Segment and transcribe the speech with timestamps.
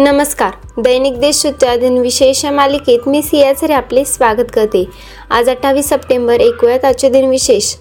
[0.00, 0.50] नमस्कार.
[0.82, 4.84] दैनिक देश दिन विशेष मालिकेत मी सियाचरे आपले स्वागत करते.
[5.30, 7.74] आज अठ्ठावीस सप्टेंबर ऐकूयात आजचे दिन विशेष.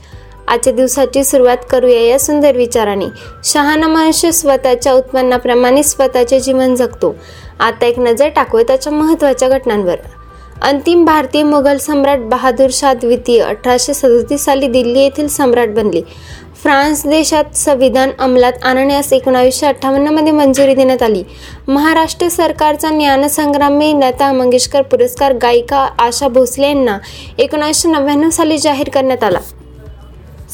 [0.47, 3.05] आजच्या दिवसाची सुरुवात करूया या सुंदर विचाराने.
[3.43, 7.15] शहाणा मनुष्य स्वतःच्या उत्पन्नाप्रमाणे स्वतःचे जीवन जगतो.
[7.59, 9.95] आता एक नजर टाकूया त्याच्या महत्त्वाच्या घटनांवर.
[10.61, 16.01] अंतिम भारतीय मुघल सम्राट बहादूर शाह द्वितीय अठराशे सदतीस साली दिल्ली येथील सम्राट बनले.
[16.63, 21.23] फ्रान्स देशात संविधान अंमलात आणण्यास एकोणावीसशे अठ्ठावन्नमध्ये मंजुरी देण्यात आली.
[21.67, 26.97] महाराष्ट्र सरकारचा ज्ञानसंग्रामी लता मंगेशकर पुरस्कार गायिका आशा भोसले यांना
[27.37, 29.39] एकोणीसशे नव्याण्णव साली जाहीर करण्यात आला.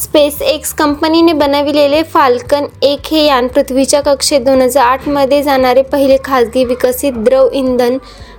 [0.04, 6.18] स्पेस एक्स कंपनीने बनविलेले फाल्कन एक हे यान पृथ्वीच्या कक्षेत दोन हजार आठमध्ये जाणारे पहिले
[6.24, 7.98] खासगी विकसित द्रव इंधन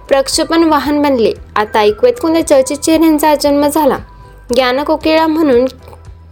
[0.08, 1.32] प्रक्षेपण वाहन बनले.
[1.56, 3.98] आता ऐकूयात कोणत्या चर्चित चेहऱ्यांचा जन्म झाला?
[4.54, 5.64] ज्ञानकोकिळा म्हणून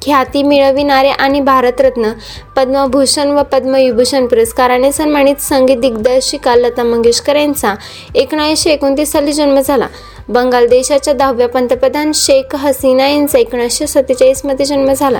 [0.04, 2.12] ख्याती मिळविणारे आणि भारतरत्न
[2.56, 7.74] पद्मभूषण व पद्मविभूषण पुरस्काराने सन्मानित संगीत दिग्दर्शिका लता मंगेशकर यांचा
[8.14, 9.86] एकोणीसशे एकोणतीस साली जन्म झाला.
[10.28, 15.19] बंगाल देशाच्या दहाव्या पंतप्रधान शेख हसीना यांचा एकोणीसशे सत्तेचाळीसमध्ये जन्म झाला.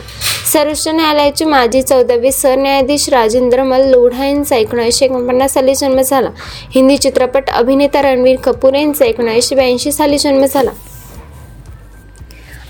[0.53, 6.31] सर्वोच्च न्यायालयाचे माजी चौदावे सरन्यायाधीश राजेंद्र मल लोढा यांचा एकोणीसशे एकोणपन्नास साली जन्म झाला.
[6.75, 10.71] हिंदी चित्रपट अभिनेता रणवीर कपूर यांचा एकोणीसशे ब्याऐंशी साली जन्म झाला.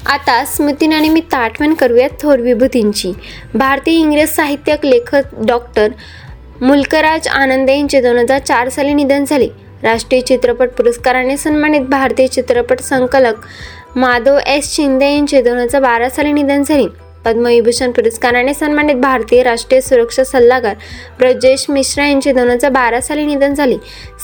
[0.07, 3.13] आता स्मृतीनानिमित्त आठवण करूयात थोर विभूतींची.
[3.55, 5.93] भारतीय इंग्रज साहित्यक लेखक डॉक्टर
[6.61, 9.49] मुलकराज आनंद यांचे दोन हजार चार साली निधन झाले.
[9.83, 13.47] राष्ट्रीय चित्रपट पुरस्काराने सन्मानित भारतीय चित्रपट संकलक
[13.97, 16.87] माधव एस शिंदे यांचे दोन हजार बारा साली निधन झाले.
[17.25, 20.75] पद्मविभूषण पुरस्काराने सन्मानित भारतीय राष्ट्रीय सुरक्षा सल्लागार
[21.19, 23.77] ब्रजेश मिश्रा यांचे दोन हजार बारा साली निधन झाले.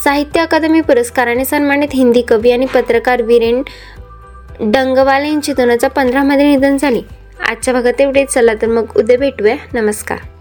[0.04, 3.62] साहित्य अकादमी पुरस्काराने सन्मानित हिंदी कवी आणि पत्रकार वीरेन
[4.62, 7.00] डंगवाल यांची दोन हजार पंधरामध्ये निधन झाले.
[7.48, 8.32] आजच्या भागात एवढेच.
[8.32, 9.56] चला तर मग उद्या भेटूया.
[9.74, 10.39] नमस्कार.